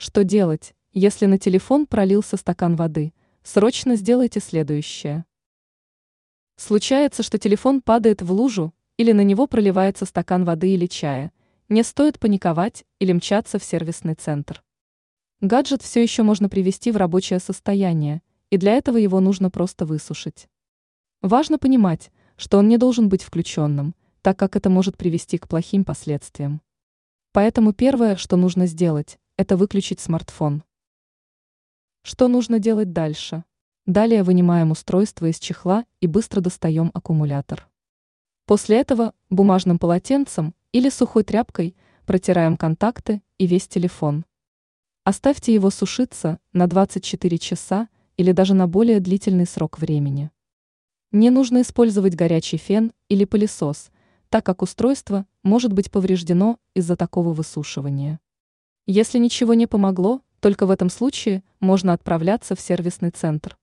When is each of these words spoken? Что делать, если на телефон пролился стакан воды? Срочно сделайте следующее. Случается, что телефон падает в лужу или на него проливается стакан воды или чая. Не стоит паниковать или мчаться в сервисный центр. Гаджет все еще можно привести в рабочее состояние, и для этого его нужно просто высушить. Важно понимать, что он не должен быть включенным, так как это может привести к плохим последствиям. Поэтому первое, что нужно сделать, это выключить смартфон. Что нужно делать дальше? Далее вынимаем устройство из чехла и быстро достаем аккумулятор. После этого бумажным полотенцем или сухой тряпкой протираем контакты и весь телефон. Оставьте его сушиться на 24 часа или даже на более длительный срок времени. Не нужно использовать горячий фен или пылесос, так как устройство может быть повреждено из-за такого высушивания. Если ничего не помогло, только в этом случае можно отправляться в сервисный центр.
Что 0.00 0.22
делать, 0.22 0.76
если 0.92 1.26
на 1.26 1.38
телефон 1.38 1.84
пролился 1.84 2.36
стакан 2.36 2.76
воды? 2.76 3.12
Срочно 3.42 3.96
сделайте 3.96 4.38
следующее. 4.38 5.24
Случается, 6.54 7.24
что 7.24 7.36
телефон 7.36 7.82
падает 7.82 8.22
в 8.22 8.30
лужу 8.30 8.72
или 8.96 9.10
на 9.10 9.22
него 9.22 9.48
проливается 9.48 10.04
стакан 10.04 10.44
воды 10.44 10.72
или 10.72 10.86
чая. 10.86 11.32
Не 11.68 11.82
стоит 11.82 12.20
паниковать 12.20 12.84
или 13.00 13.12
мчаться 13.12 13.58
в 13.58 13.64
сервисный 13.64 14.14
центр. 14.14 14.62
Гаджет 15.40 15.82
все 15.82 16.00
еще 16.00 16.22
можно 16.22 16.48
привести 16.48 16.92
в 16.92 16.96
рабочее 16.96 17.40
состояние, 17.40 18.22
и 18.50 18.56
для 18.56 18.74
этого 18.74 18.98
его 18.98 19.18
нужно 19.18 19.50
просто 19.50 19.84
высушить. 19.84 20.48
Важно 21.22 21.58
понимать, 21.58 22.12
что 22.36 22.58
он 22.58 22.68
не 22.68 22.78
должен 22.78 23.08
быть 23.08 23.24
включенным, 23.24 23.96
так 24.22 24.38
как 24.38 24.54
это 24.54 24.70
может 24.70 24.96
привести 24.96 25.38
к 25.38 25.48
плохим 25.48 25.84
последствиям. 25.84 26.62
Поэтому 27.32 27.72
первое, 27.72 28.14
что 28.14 28.36
нужно 28.36 28.66
сделать, 28.66 29.18
это 29.38 29.56
выключить 29.56 30.00
смартфон. 30.00 30.64
Что 32.02 32.26
нужно 32.26 32.58
делать 32.58 32.92
дальше? 32.92 33.44
Далее 33.86 34.24
вынимаем 34.24 34.72
устройство 34.72 35.26
из 35.26 35.38
чехла 35.38 35.86
и 36.00 36.08
быстро 36.08 36.40
достаем 36.40 36.90
аккумулятор. 36.92 37.68
После 38.46 38.78
этого 38.78 39.14
бумажным 39.30 39.78
полотенцем 39.78 40.56
или 40.72 40.88
сухой 40.90 41.22
тряпкой 41.22 41.76
протираем 42.04 42.56
контакты 42.56 43.22
и 43.38 43.46
весь 43.46 43.68
телефон. 43.68 44.24
Оставьте 45.04 45.54
его 45.54 45.70
сушиться 45.70 46.40
на 46.52 46.66
24 46.66 47.38
часа 47.38 47.88
или 48.16 48.32
даже 48.32 48.54
на 48.54 48.66
более 48.66 48.98
длительный 48.98 49.46
срок 49.46 49.78
времени. 49.78 50.32
Не 51.12 51.30
нужно 51.30 51.62
использовать 51.62 52.16
горячий 52.16 52.56
фен 52.56 52.92
или 53.08 53.24
пылесос, 53.24 53.92
так 54.30 54.44
как 54.44 54.62
устройство 54.62 55.26
может 55.44 55.72
быть 55.72 55.92
повреждено 55.92 56.58
из-за 56.74 56.96
такого 56.96 57.32
высушивания. 57.32 58.18
Если 58.90 59.18
ничего 59.18 59.52
не 59.52 59.66
помогло, 59.66 60.22
только 60.40 60.64
в 60.64 60.70
этом 60.70 60.88
случае 60.88 61.42
можно 61.60 61.92
отправляться 61.92 62.56
в 62.56 62.60
сервисный 62.60 63.10
центр. 63.10 63.57